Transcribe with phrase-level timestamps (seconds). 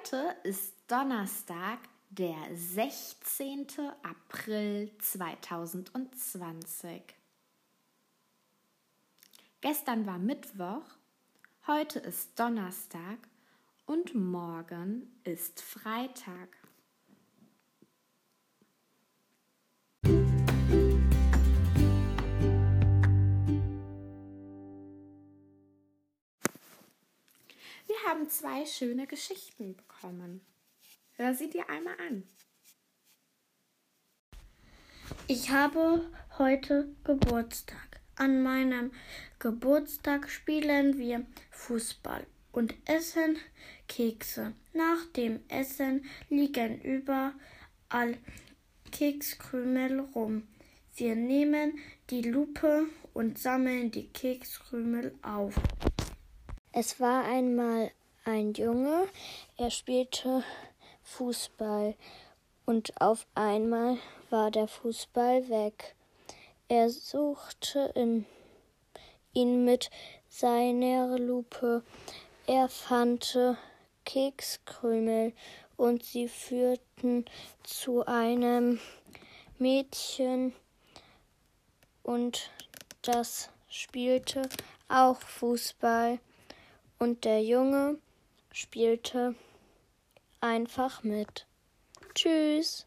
[0.00, 1.78] Heute ist Donnerstag,
[2.08, 3.66] der 16.
[4.02, 7.02] April 2020.
[9.60, 10.86] Gestern war Mittwoch,
[11.66, 13.18] heute ist Donnerstag
[13.84, 16.59] und morgen ist Freitag.
[28.10, 30.40] Haben zwei schöne Geschichten bekommen.
[31.12, 32.24] Hör sie dir einmal an.
[35.28, 38.00] Ich habe heute Geburtstag.
[38.16, 38.90] An meinem
[39.38, 43.38] Geburtstag spielen wir Fußball und essen
[43.86, 44.54] Kekse.
[44.72, 48.18] Nach dem Essen liegen überall
[48.90, 50.48] Kekskrümel rum.
[50.96, 51.78] Wir nehmen
[52.10, 55.54] die Lupe und sammeln die Kekskrümel auf.
[56.72, 57.90] Es war einmal
[58.30, 59.08] ein Junge,
[59.56, 60.44] er spielte
[61.02, 61.96] Fußball
[62.64, 63.98] und auf einmal
[64.30, 65.96] war der Fußball weg.
[66.68, 68.26] Er suchte in,
[69.32, 69.90] ihn mit
[70.28, 71.82] seiner Lupe.
[72.46, 73.36] Er fand
[74.04, 75.32] Kekskrümel
[75.76, 77.24] und sie führten
[77.64, 78.78] zu einem
[79.58, 80.54] Mädchen
[82.04, 82.50] und
[83.02, 84.48] das spielte
[84.88, 86.20] auch Fußball
[87.00, 87.98] und der Junge
[88.52, 89.34] spielte
[90.40, 91.46] einfach mit.
[92.14, 92.86] Tschüss.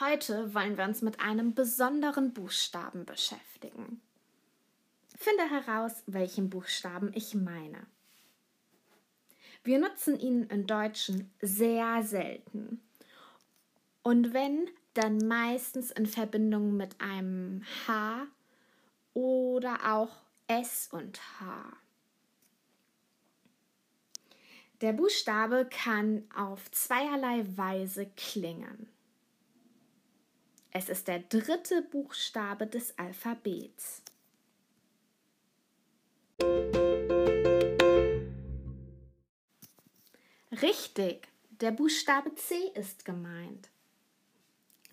[0.00, 4.00] Heute wollen wir uns mit einem besonderen Buchstaben beschäftigen.
[5.16, 7.86] Finde heraus, welchen Buchstaben ich meine.
[9.64, 12.80] Wir nutzen ihn im Deutschen sehr selten.
[14.02, 18.26] Und wenn, dann meistens in Verbindung mit einem H
[19.14, 20.16] oder auch
[20.46, 21.76] S und H.
[24.80, 28.88] Der Buchstabe kann auf zweierlei Weise klingen.
[30.70, 34.02] Es ist der dritte Buchstabe des Alphabets.
[40.62, 43.68] Richtig, der Buchstabe C ist gemeint.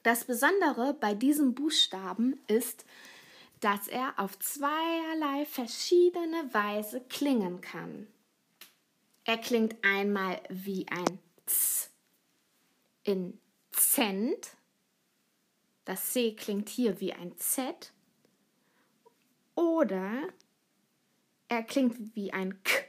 [0.05, 2.85] Das Besondere bei diesem Buchstaben ist,
[3.59, 8.05] dass er auf zweierlei verschiedene Weise klingen kann.
[9.23, 11.17] Er klingt einmal wie ein
[11.47, 11.89] Z
[13.01, 13.39] in
[13.71, 14.55] Cent.
[15.85, 17.91] Das C klingt hier wie ein Z.
[19.55, 20.22] Oder
[21.47, 22.83] er klingt wie ein K,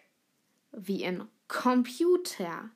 [0.72, 2.68] wie in Computer.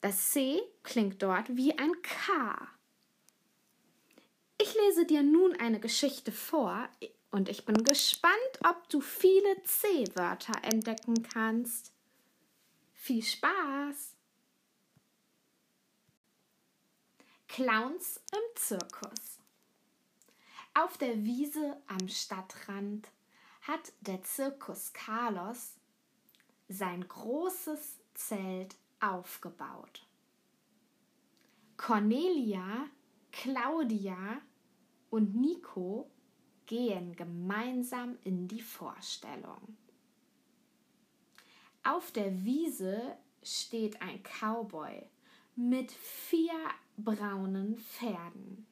[0.00, 2.75] Das C klingt dort wie ein K.
[4.58, 6.88] Ich lese dir nun eine Geschichte vor
[7.30, 8.34] und ich bin gespannt,
[8.64, 11.92] ob du viele C-Wörter entdecken kannst.
[12.94, 14.14] Viel Spaß!
[17.48, 19.38] Clowns im Zirkus.
[20.74, 23.08] Auf der Wiese am Stadtrand
[23.62, 25.74] hat der Zirkus Carlos
[26.68, 30.06] sein großes Zelt aufgebaut.
[31.76, 32.88] Cornelia,
[33.42, 34.40] Claudia
[35.10, 36.10] und Nico
[36.64, 39.76] gehen gemeinsam in die Vorstellung.
[41.84, 45.02] Auf der Wiese steht ein Cowboy
[45.54, 46.58] mit vier
[46.96, 48.66] braunen Pferden.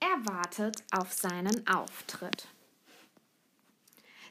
[0.00, 2.46] Er wartet auf seinen Auftritt.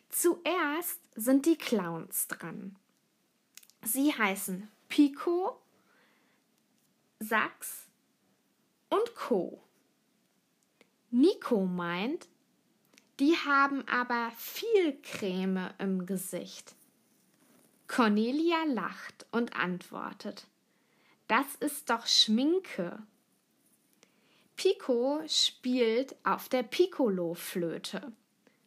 [0.10, 2.76] Zuerst sind die Clowns dran.
[3.82, 5.60] Sie heißen Pico,
[7.20, 7.87] Sachs
[9.28, 9.62] und Co.
[11.12, 12.28] Nico meint,
[13.20, 16.76] die haben aber viel Creme im Gesicht.
[17.88, 20.48] Cornelia lacht und antwortet,
[21.28, 23.02] das ist doch Schminke.
[24.56, 28.12] Pico spielt auf der Piccolo-Flöte.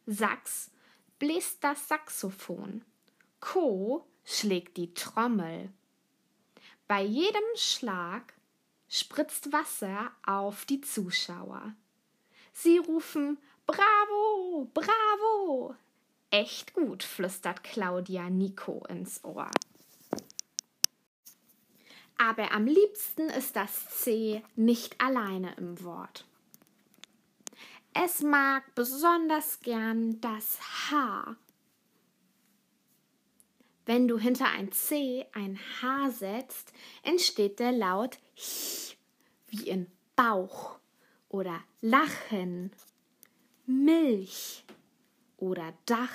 [0.05, 0.71] Sachs
[1.19, 2.83] bläst das Saxophon.
[3.39, 5.69] Co schlägt die Trommel.
[6.87, 8.33] Bei jedem Schlag
[8.91, 11.73] spritzt Wasser auf die Zuschauer.
[12.53, 15.75] Sie rufen Bravo, bravo.
[16.29, 19.49] Echt gut, flüstert Claudia Nico ins Ohr.
[22.17, 26.25] Aber am liebsten ist das C nicht alleine im Wort.
[27.93, 30.59] Es mag besonders gern das
[30.89, 31.35] H.
[33.85, 36.73] Wenn du hinter ein C ein H setzt,
[37.03, 38.19] entsteht der Laut
[39.47, 40.79] wie in Bauch
[41.29, 42.71] oder Lachen,
[43.65, 44.63] Milch
[45.37, 46.09] oder Dach.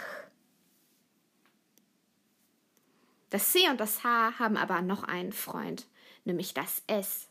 [3.30, 5.86] Das C und das H haben aber noch einen Freund,
[6.24, 7.28] nämlich das S.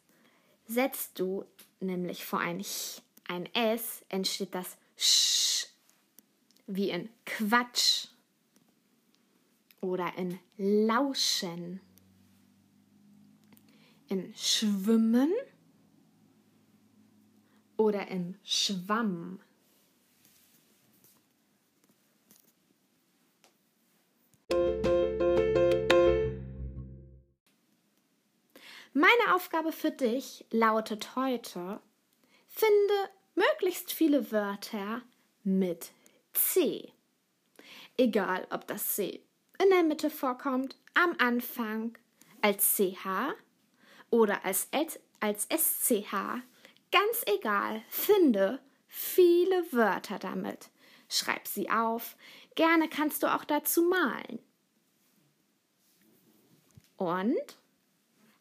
[0.68, 1.46] Setzt du
[1.80, 5.68] nämlich vor ein Ch ein S, entsteht das Sch,
[6.68, 8.08] wie in Quatsch
[9.82, 11.82] oder in Lauschen,
[14.08, 15.32] in Schwimmen
[17.78, 19.40] oder in Schwamm.
[28.98, 31.82] Meine Aufgabe für dich lautet heute,
[32.48, 32.94] finde
[33.36, 35.02] möglichst viele Wörter
[35.44, 35.92] mit
[36.32, 36.94] C.
[37.98, 39.22] Egal, ob das C
[39.62, 41.98] in der Mitte vorkommt, am Anfang,
[42.42, 43.36] als CH
[44.16, 44.70] oder als,
[45.20, 46.42] als SCH,
[46.90, 50.70] ganz egal, finde viele Wörter damit.
[51.10, 52.16] Schreib sie auf,
[52.56, 54.40] gerne kannst du auch dazu malen.
[56.96, 57.58] Und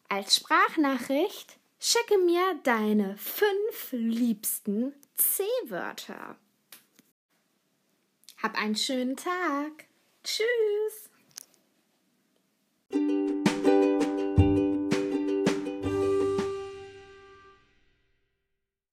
[0.07, 6.37] als Sprachnachricht schicke mir deine fünf liebsten C-Wörter.
[8.41, 9.87] Hab einen schönen Tag.
[10.23, 11.04] Tschüss.